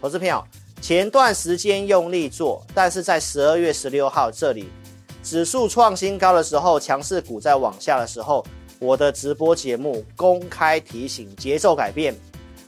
[0.00, 0.42] 投资朋友，
[0.80, 4.70] 前段时间用力做，但是在十二月十六号这里，
[5.22, 8.42] 指数创新高的时候，强势股在往下的时候，
[8.78, 12.18] 我的直播节目公开提醒，节奏改变，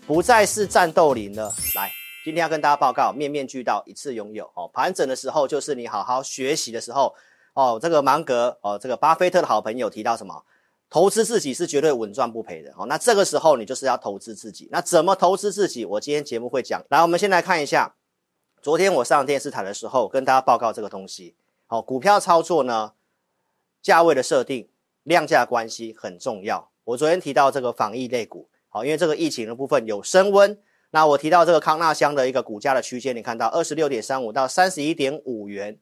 [0.06, 1.50] 不再是战斗林了。
[1.74, 1.90] 来，
[2.22, 4.68] 今天要跟大家报告，面面俱到，一次拥有哦。
[4.74, 7.14] 盘整的时候，就是你好好学习的时候
[7.54, 7.78] 哦。
[7.80, 10.42] 这个芒格哦，这个巴菲特的好朋友提到什么？
[10.92, 12.84] 投资自己是绝对稳赚不赔的哦。
[12.84, 14.68] 那这个时候你就是要投资自己。
[14.70, 15.86] 那怎么投资自己？
[15.86, 16.84] 我今天节目会讲。
[16.90, 17.94] 来，我们先来看一下，
[18.60, 21.34] 昨天我上电视台的时候跟大家报告这个东西。
[21.66, 22.92] 好，股票操作呢，
[23.80, 24.68] 价位的设定、
[25.04, 26.68] 量价关系很重要。
[26.84, 30.58] 我昨天提到这个防疫类股，好，因为这个疫情的部分有升温。
[30.90, 35.78] 那我提到这个康纳香的一个股价的区间，你看到二十六点三五到三十一点五元，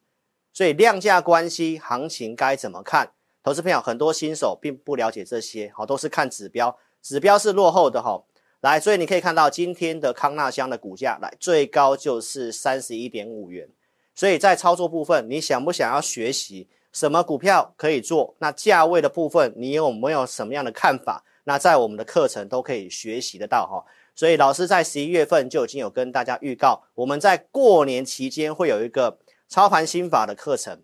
[0.52, 3.11] 所以量价关系行情该怎么看？
[3.43, 8.23] 投资朋友很多新手并不了解这些，好，都是看指标，指标是落后的哈。
[8.61, 13.69] 来，所以你可以看到今天的康纳香的股价，来最高就是三十一点五元。
[14.15, 18.35] 所以在操作部分，你想不想要学习什么股票可以做？
[18.41, 21.24] 那价位的部分，你有没有什么样的看法？
[21.45, 23.83] 那在我们的课程都可以学习得到哈。
[24.15, 29.18] 所以老师在十一月份就已经有跟大家预告，我们在过年期间会有一个
[29.49, 30.83] 操盘心法的课程。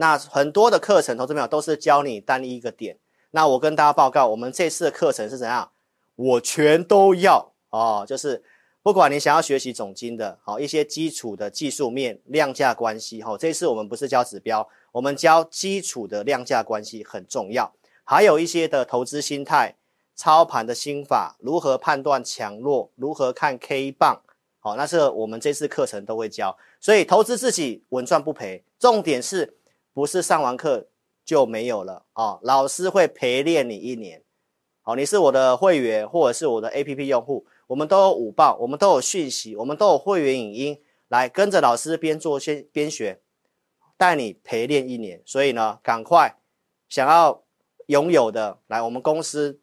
[0.00, 2.96] 那很多的课程，投资朋友都是教你单一一个点。
[3.32, 5.72] 那我跟大家报告，我们这次的课程是怎样？
[6.14, 8.40] 我全都要哦，就是
[8.80, 17.72] 不管你想要学习总经的，好一些基础的技术面、量价关系，哈，这次我们不是教指标，我们教基础的量价关系很重要，
[18.04, 19.74] 还有一些的投资心态、
[20.14, 24.22] 操盘的心法，如何判断强弱，如何看 K 棒，
[24.60, 29.56] 好，那是我们这次课程都会教，所以投资自己稳赚不赔，重点是。
[29.98, 30.86] 不是上完课
[31.24, 32.38] 就没有了啊！
[32.42, 34.22] 老师会陪练你一年，
[34.80, 43.20] 好，你是我的会员或者是我的 APP 用户，我们都有午报，我们都有讯息，我们都有会员影音，来跟着老师边做先边学，
[43.96, 45.20] 带你陪练一年。
[45.26, 46.36] 所以呢，赶快
[46.88, 47.42] 想要
[47.86, 49.58] 拥有的，来我们公司，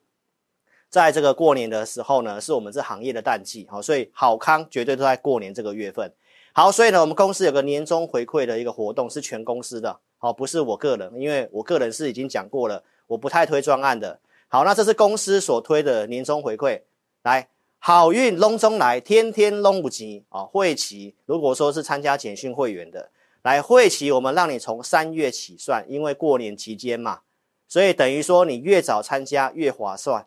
[0.90, 6.14] 在这个过年的时候呢，是我们这行业的淡季，好，所以好康绝对都在过年这个月份。
[6.58, 10.00] 好，所以呢，我们公司有个年终回馈的一个活动，是全公司的。
[10.18, 14.22] 好，不是我个人，因为我个人是已经讲过了，我不太推专案的。
[14.48, 16.84] 好，那这是公司所推的年终回馈，
[17.24, 20.44] 来，好运隆中来，天天隆不及啊！
[20.46, 23.10] 会期如果说是参加简讯会员的，
[23.42, 27.20] 来会期我们让你从三月起算，因为过年期间嘛，
[27.68, 30.26] 所以等于说你越早参加越划算。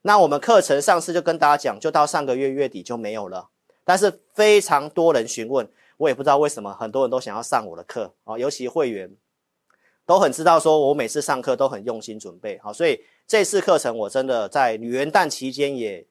[0.00, 3.50] 那我们课程上次就跟大家讲，就到上个月月底就没有了，
[3.86, 5.66] 但是非常多人询问，
[5.96, 9.16] 我也不知道为什么很多人都想要上我的课啊，尤其会员。
[10.04, 16.06] 都很知道，说我每次上课都很用心准备，好，所以这次课程我真的在元旦期间也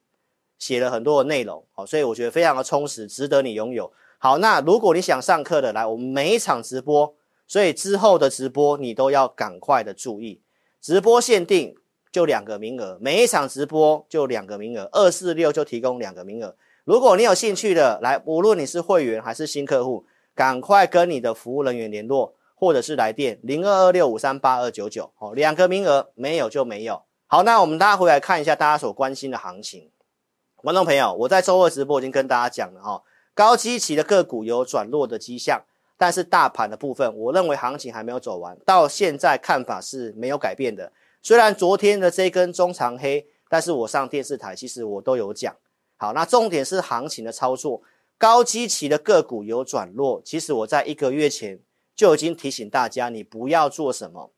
[0.60, 3.90] 写了很多的内容，好，所以我觉得非常的充实，值得你拥有。
[4.18, 7.16] 好，那如果你想上课的，来，我们每一场直播，
[7.48, 10.42] 所以之后的直播你都要赶快的注意，
[10.82, 11.74] 直播限定
[12.12, 16.58] 就两个名额，每一场直播就两个名额，二四六就提供两个名额。
[16.86, 22.34] 如果你有兴趣的，来，无论你是会员还是新客户，赶快跟你的服务人员联络。
[22.58, 27.04] 或者是来电零二二六五三八二九九，哦，两个名额没有就没有。
[27.28, 29.92] 好，那我们大家回来看一下大家所关心的行情。
[30.56, 33.04] 观众朋友，我在周二直播已经跟大家讲了哈，
[33.34, 35.62] 高基期的个股有转弱的迹象，
[35.98, 40.94] 但是大盘的部分，我认为行情还没有走完，到现在看法是没有改变的。
[41.22, 45.54] 虽然昨天的这根中长黑，但是我上电视台其实我都有讲。
[45.98, 47.82] 好，那重点是行情的操作，
[48.18, 51.60] 高基期的个股有转弱，其实我在一个月前。
[51.96, 54.30] 就已经提醒大家，你不要做什么，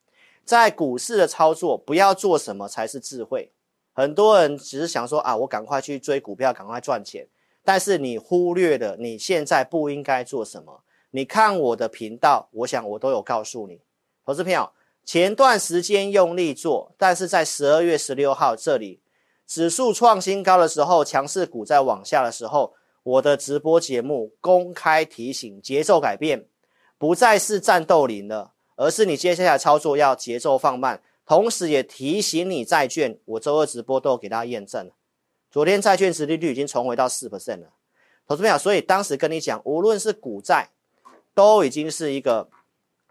[0.46, 3.52] 在股市的操作，不要做什么才是智慧。
[3.94, 7.28] 很多人只是想说啊，我赶快去追股票，赶快赚钱，
[7.64, 10.84] 但是你忽略了你现在不应该做什么。
[11.10, 13.82] 你看我的频道，我想我都有告诉你，
[14.24, 14.72] 投资朋友，
[15.04, 19.00] 前段时间用力做，但是在十二月十六号这里，
[19.48, 26.46] 指数创新高的时候，强势股在往下的时候，我的直播节目公开提醒，节奏改变。
[27.00, 34.94] 不再是战斗林了，而是你接下来操作要节奏放慢，同时也提醒你债券，我周二直播都有给大家验证了。
[35.50, 37.68] 昨天债券殖利率已经重回到四 percent 了，
[38.28, 40.72] 投资朋友，所以当时跟你讲，无论是股债，
[41.34, 42.50] 都已经是一个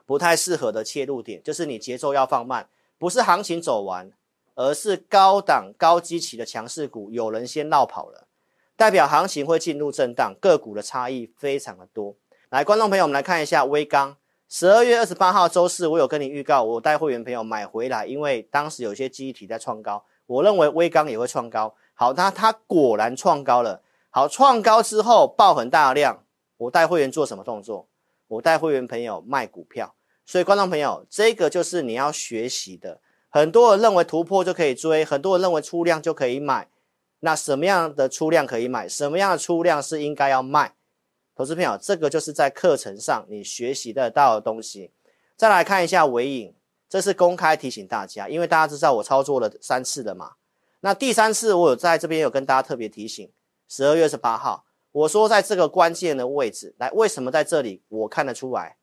[0.04, 2.68] 不太适合的切入点，就是你节奏要放慢，
[2.98, 4.10] 不是行情走完，
[4.56, 8.26] 而是高档高基期的强势股有人先落跑了，
[8.74, 12.16] 代表行情会进入震荡，个股的差异非常的多。
[12.48, 14.16] 来，观众朋友，我们来看一下威刚。
[14.48, 21.74] 十二月二十八号周四，我有跟你预告，我带会员朋友买回来，因为当时有些记忆体在创高，我认为威刚也会创高。
[21.94, 23.82] 好，那它果然创高了。
[24.08, 26.24] 好，创高之后爆很大量，
[26.56, 27.88] 我带会员做什么动作？
[28.28, 29.94] 我带会员朋友卖股票。
[30.24, 33.00] 所以，观众朋友，这个就是你要学习的。
[33.28, 36.68] 很多人认为突破就可以追，很多人认为出量就可以买。
[37.20, 38.88] 那什么样的出量可以买？
[38.88, 40.74] 什么样的出量是应该要卖？
[41.34, 44.92] 投资朋友，这个就是在课程上你学习得到的东西。
[45.36, 46.54] 再来看一下尾影，
[46.88, 50.32] 这是公开提醒大家，因为大家知道我操作了三次了嘛。
[50.80, 53.30] 那第三次我有在这边有跟大家特别提醒，
[53.68, 58.76] 十二月二十八号，我说在这个关键的位置，来，为什么在这里我看得出来？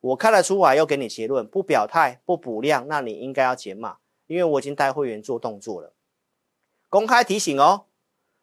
[0.00, 5.92] 我看得出来，又给你结论，不表态不补量，那你应该要减码，因为我已经带会员做动作了，
[6.88, 7.86] 公开提醒哦，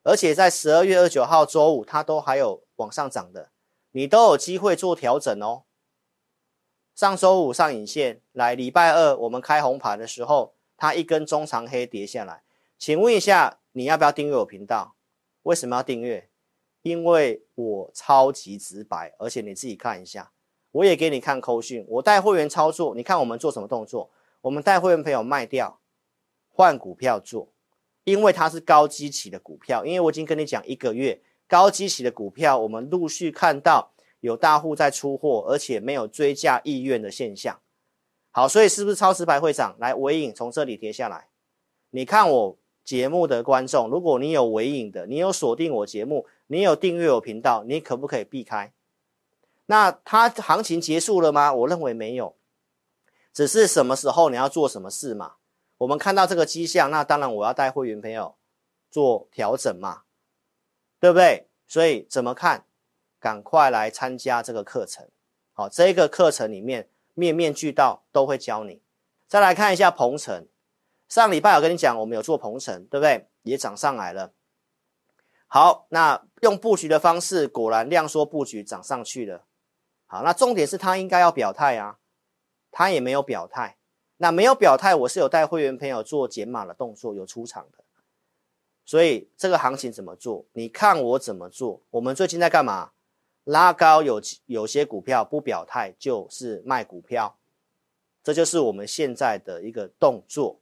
[0.03, 3.51] 而且在十二月二十九号周五，它都还有往上涨的，
[3.91, 5.63] 你都有机会做调整哦。
[6.93, 12.43] 上周五上影线，来礼拜二我们开红盘的时候，它一根中长黑跌下来，
[12.77, 14.95] 请问一下，你要不要订阅我频道？
[15.43, 16.29] 为什么要订阅？
[16.83, 20.31] 因为我超级直白，而且你自己看一下。
[20.77, 24.11] 我也给你看扣讯，我带会员操作，你看我们做什么动作？
[24.41, 25.79] 我们带会员朋友卖掉，
[26.49, 27.51] 换股票做，
[28.03, 29.83] 因为它是高基期的股票。
[29.83, 37.59] 因为我已经跟你讲一个月，高基期的股票，我们陆续看到有大户在出货，而且没有追价意愿的现象。
[38.29, 39.75] 好，所以是不是超时牌会涨？
[39.79, 41.29] 来，尾影从这里跌下来，
[41.89, 48.71] 你看我节目的观众，如果你有尾影的，你有锁定我节目，你有订阅我频道，你可不可以避开？
[49.67, 51.53] 那它行情结束了吗？
[51.53, 52.35] 我认为没有，
[53.31, 55.35] 只是什么时候你要做什么事嘛。
[55.77, 58.35] 我们看到这个迹象，那当然我要带会员朋友
[58.89, 60.01] 做调整嘛，
[60.99, 61.47] 对不对？
[61.67, 62.65] 所以怎么看？
[63.19, 65.09] 赶快来参加这个课程。
[65.51, 68.81] 好，这个课程里面面面俱到，都会教你。
[69.27, 70.47] 再来看一下鹏程，
[71.09, 73.27] 上礼拜我跟你讲，我们有做鹏程，对不对？
[73.41, 74.33] 也涨上来了。
[75.47, 79.46] 好，那用布局的方式，果然量缩布局涨上去了。
[80.07, 81.99] 好，那重点是他应该要表态啊，
[82.71, 83.77] 他也没有表态。
[84.19, 87.83] 那没有表态，我是有带会员朋友做减码的动作，有出场的。
[88.83, 90.45] 所以这个行情怎么做？
[90.53, 91.81] 你看我怎么做？
[91.91, 92.91] 我们最近在干嘛？
[93.43, 97.37] 拉高有有些股票不表态就是卖股票，
[98.23, 100.59] 这就是我们现在的一个动作。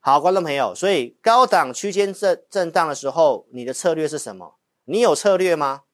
[0.00, 4.56] 好，观众朋友，所以高档区间震震荡的时候，你的策略是什么？
[4.84, 5.84] 你有策略吗？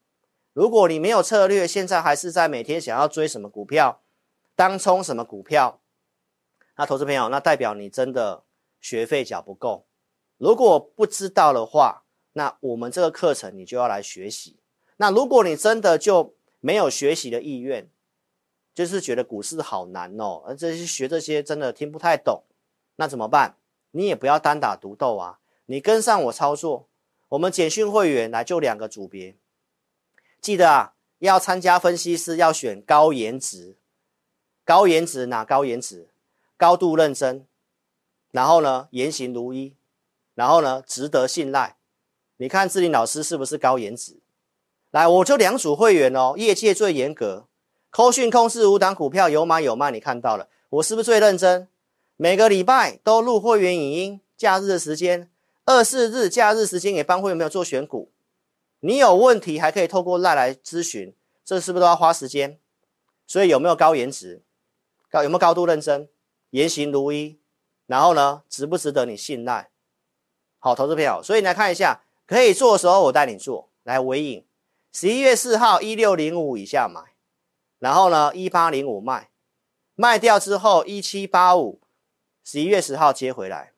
[0.53, 4.03] 如果你没有策略，现在还是在每天想要追什么股票，
[4.55, 5.81] 当冲什么股票，
[6.77, 8.43] 那投资朋友，那代表你真的
[8.81, 9.87] 学费缴不够。
[10.37, 12.03] 如果不知道的话，
[12.35, 14.59] 那我们这个课程你就要来学习。
[14.99, 17.89] 那如果你真的就没有学习的意愿，
[18.75, 22.43] 就是觉得股市好难哦，而这些学这些真的听不太懂，
[22.97, 23.57] 那怎么办？
[23.93, 26.89] 你也不要单打独斗啊，你跟上我操作，
[27.31, 29.37] 我们简讯会员来就两个组别。
[30.43, 33.77] 记得啊，要参加分析师要选高颜值，
[34.65, 36.09] 高颜值哪高颜值？
[36.57, 37.47] 高度认真，
[38.33, 39.77] 然后呢，言行如一，
[40.35, 41.77] 然后呢，值得信赖。
[42.39, 44.19] 你看志霖老师是不是高颜值？
[44.91, 47.47] 来，我就两组会员哦，业界最严格，
[47.91, 51.69] 扣讯控制五档股票有买有卖，你看到了，我是不是最认真？
[52.17, 55.31] 每个礼拜都录会员影音，假日的时间，
[55.65, 58.12] 二四日假日时间也帮会员没有做选股。
[58.85, 61.15] 你有问题还可以透过赖来咨询，
[61.45, 62.59] 这是不是都要花时间？
[63.29, 64.43] 所以有没有高颜值？
[65.09, 66.09] 高有没有高度认真？
[66.51, 67.39] 言行如一？
[67.87, 69.71] 然后呢，值不值得你信赖？
[70.59, 73.71] 好，投资朋友，所以你来看一下，可以做的时候我带你做。
[73.85, 74.45] 来，尾影，
[74.93, 77.15] 十一月四号一六零五以下买，
[77.79, 79.31] 然后呢一八零五卖，
[79.95, 81.81] 卖掉之后一七八五，
[82.43, 83.75] 十一月十号接回来，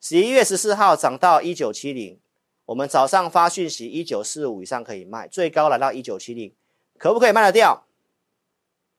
[0.00, 2.18] 十一月十四号涨到一九七零。
[2.70, 6.54] 我们早上发讯息，一九四五以上可以卖，最高来到一九七零，
[6.98, 7.84] 可不可以卖得掉？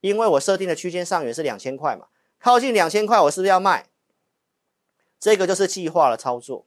[0.01, 3.87] 因为我设定的区间上缘是两千块嘛，靠近两千块，我是不是要卖？
[5.21, 6.65] 这个就是计划的操作。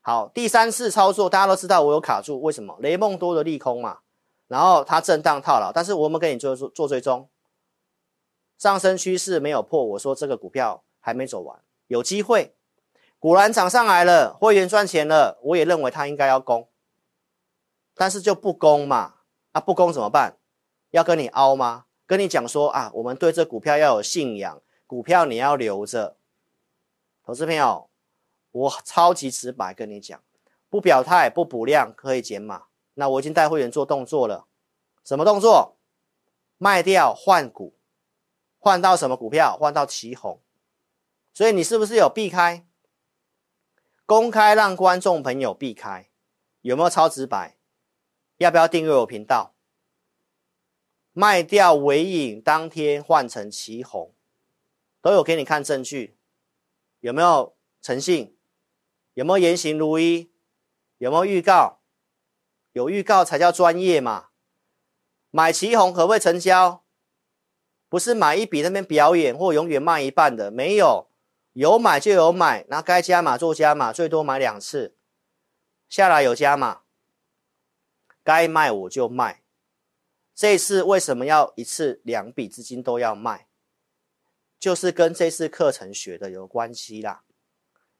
[0.00, 2.78] 好，第三次操作，大家都知道我有卡住，为什么？
[2.80, 3.98] 雷梦多的利空嘛，
[4.46, 7.28] 然后它震荡套牢，但是我们给你做做做追踪，
[8.58, 12.54] 上升趋势没有破，我说这个股票还没走完，有机会。
[13.24, 16.68] 果然涨上来了，会员赚钱了，我也认为他应该要攻，
[17.94, 19.14] 但是就不攻嘛，
[19.52, 20.36] 啊不攻怎么办？
[20.90, 21.86] 要跟你凹吗？
[22.04, 26.18] 跟你讲说啊，我们对这股票要有信仰，股票你要留着。
[27.24, 27.88] 投资朋友，
[28.50, 30.20] 我超级直白跟你讲，
[30.68, 32.64] 不表态不补量可以减码。
[32.92, 34.44] 那我已经带会员做动作了，
[35.02, 35.78] 什么动作？
[36.58, 37.74] 卖掉换股，
[38.58, 39.56] 换到什么股票？
[39.58, 40.42] 换到奇红。
[41.32, 42.66] 所以你是不是有避开？
[44.06, 46.10] 公开让观众朋友避开，
[46.60, 47.56] 有没有超直白？
[48.36, 49.54] 要不要订阅我频道？
[51.14, 54.12] 卖掉尾影当天换成旗红，
[55.00, 56.18] 都有给你看证据，
[57.00, 58.36] 有没有诚信？
[59.14, 60.30] 有没有言行如一？
[60.98, 61.80] 有没有预告？
[62.72, 64.28] 有预告才叫专业嘛。
[65.30, 66.84] 买旗红可不可以成交？
[67.88, 71.08] 不是买一笔那边表演或永远卖一半的，没有，
[71.54, 74.96] 有买就有买，那该加码做加码，最多买两次，
[75.88, 76.82] 下来有加码，
[78.24, 79.42] 该卖我就卖。
[80.34, 83.46] 这次为什么要一次两笔资金都要卖？
[84.58, 87.22] 就是跟这次课程学的有关系啦。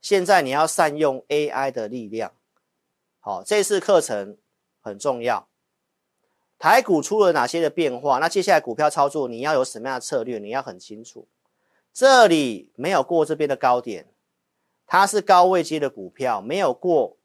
[0.01, 2.35] 现在你要善用 AI 的力量，
[3.21, 4.37] 好，这次课程
[4.81, 5.49] 很重要。
[6.59, 8.19] 台股出了哪些的变化？
[8.19, 10.41] 那接下来股票操作你要有什么样的策略？
[10.41, 11.29] 你要很清楚。
[11.95, 14.09] 这里没有过这边的高点，
[14.85, 17.17] 它是高位接的股票，没有过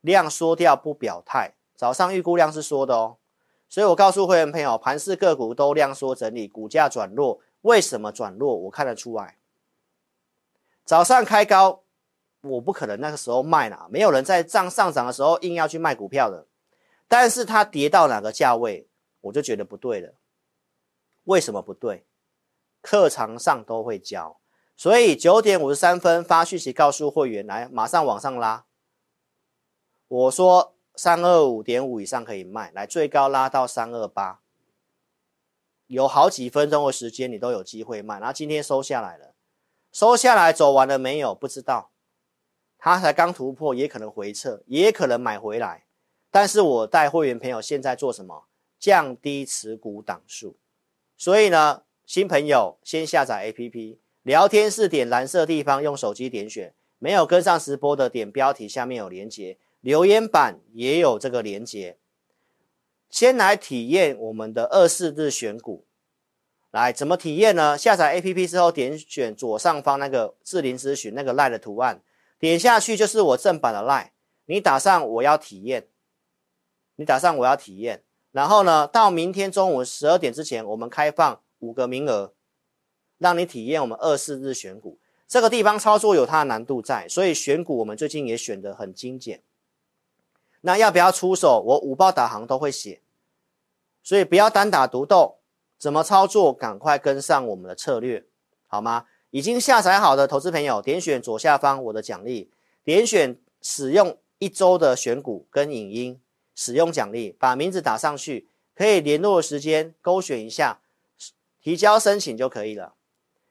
[0.00, 1.54] 量缩掉不表态。
[1.74, 3.16] 早上预估量是缩的哦，
[3.68, 8.54] 所以我告诉会员朋友，盘势个股都量缩整理，股价转弱，为什么转弱？
[8.56, 9.36] 我看得出来。
[10.84, 11.82] 早上开高，
[12.42, 16.46] 我不可能那个时候卖了，没有人在涨上涨的时候硬要去卖股票的。
[17.08, 18.86] 但是它跌到哪个价位，
[19.22, 20.14] 我就觉得不对了。
[21.24, 22.04] 为什么不对？
[22.86, 24.38] 课堂上都会教，
[24.76, 28.64] 所以九点五十三分发讯息告诉会员来，马上往上拉。
[30.06, 34.40] 我说三二五点五以上可以卖，来最高拉到三二八，
[35.88, 38.20] 有好几分钟的时间你都有机会卖。
[38.20, 39.34] 然后今天收下来了，
[39.90, 41.34] 收下来走完了没有？
[41.34, 41.90] 不知道，
[42.78, 45.86] 它才刚突破，也可能回撤，也可能买回来。
[46.30, 48.46] 但是我带会员朋友现在做什么？
[48.78, 50.56] 降低持股档数。
[51.16, 56.72] 所以呢，新朋友先下载 APP，聊天室点蓝色地方，用手机点选。
[57.00, 61.98] 没有跟上直播的，点标题下面有连接，留言板也有这个连接。
[63.10, 65.84] 先来体验我们的二四日选股，
[66.70, 67.76] 来怎么体验呢？
[67.76, 72.00] 下载 APP 之后，点选左上方那个智霖咨询那个 LINE 的图案，
[72.38, 74.10] 点下去就是我正版的 LINE，
[74.44, 75.88] 你打上我要体验。
[76.94, 82.32] 你打上我要体验，然后呢，到明天中午十二点之前，我们开放五个名额，
[83.18, 84.98] 让你体验我们二四日选股。
[85.28, 89.42] 这个地方操作有它的难度在，所以选股我们最近也选得很精简。
[90.60, 91.62] 那要不要出手？
[91.64, 93.00] 我五报导航都会写，
[94.02, 95.38] 所以不要单打独斗，
[95.78, 96.52] 怎么操作？
[96.52, 98.24] 赶快跟上我们的策略，
[98.66, 99.06] 好吗？
[99.30, 102.50] 已经下载好的投资朋友，点选左下方我的奖励，
[102.84, 106.20] 点选使用一周的选股跟影音。
[106.58, 110.80] 使用奖励，把名字打上去，可以联络的时间勾选一下，
[111.66, 112.94] 提交申请就可以了。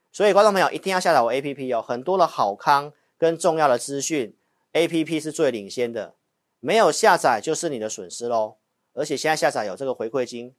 [0.10, 4.34] 所以，观众朋友一定要下载我 APP，有很多的好康跟重要的资讯
[4.72, 6.15] ，APP 是最领先的。
[6.62, 8.55] 没有下载就是你的损失喽。
[8.93, 10.55] 而且现在下载有这个回馈金，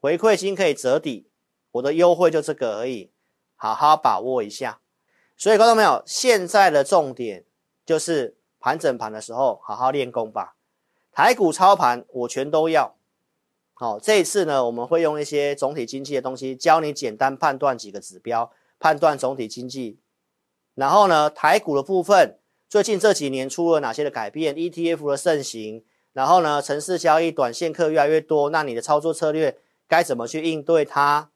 [0.00, 1.28] 回馈金可以折抵，
[1.70, 3.12] 我的优惠就这个而已，
[3.54, 4.80] 好好把握一下。
[5.36, 7.44] 所以，观众朋友，现在的重点
[7.84, 10.56] 就是盘整盘的时候，好好练功吧。
[11.12, 12.95] 台股操盘，我全都要。
[13.78, 20.00] 好，这一次呢，我们会用一些总体经济的东西，教你简单判断几个指标，判断总体经济。
[20.74, 22.38] 然后呢，台股的部分，
[22.70, 31.28] 最近这几年出了哪些的改变？ETF 的盛行，然后呢，城市交易、短线客越来越多，那你的操作策略该怎么去应对它？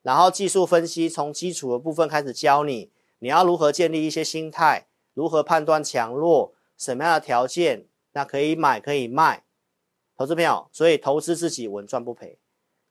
[0.00, 7.84] 然后技术分析，从基础的部分开始教你，你要如何建立一些心态，如何判断强弱，什么样的条件？
[8.14, 9.44] 那可以买，可以卖，
[10.22, 12.38] 投资朋友，所以投资自己稳赚不赔。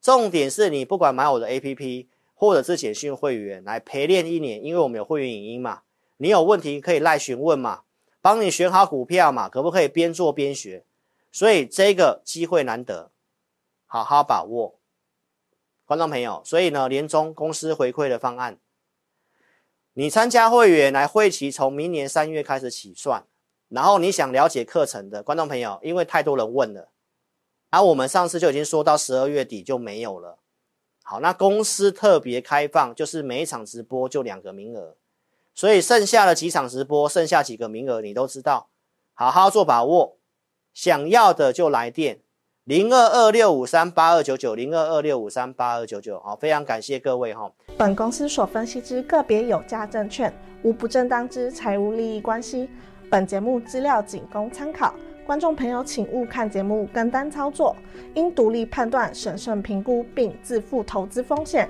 [0.02, 5.84] 重点是你不管买我的 APP，或者是简讯会员来陪练一年，因为我们有会员影音嘛，
[6.18, 7.84] 你有问题可以赖询问嘛，
[8.22, 10.84] 帮你选好股票嘛，可不可以边做边学？
[11.32, 13.12] 所以这个机会难得，
[13.86, 14.76] 好好把握，
[15.86, 16.42] 观众朋友。
[16.44, 18.60] 所以呢，年终公司回馈的方案，
[19.94, 23.24] 你参加会员来会期从明年三月开始起算。
[23.70, 26.90] 然后你想了解课程的观众朋友，因为太多人问了，
[27.72, 30.38] 而、啊、我们上次就已经说到十二月底就没有了。
[31.04, 34.96] 好，那公司特别开放，就是每一场直播就两个名额，
[35.56, 38.70] 所以剩下的几场直播，剩下几个名额你都知道，
[39.14, 40.18] 好好做把握。
[40.74, 42.20] 想要的就来电
[42.66, 46.20] 零二二六五三八二九九零二二六五三八二九九。
[46.20, 47.52] 好，非常感谢各位哈。
[47.78, 52.70] 本公司所分析之个别有价证券，无不正当之财务利益关系。
[53.10, 54.94] 本节目资料仅供参考，
[55.26, 57.76] 观众朋友请勿看节目跟单操作，
[58.16, 61.70] 应独立判断、审慎评估并自负投资风险。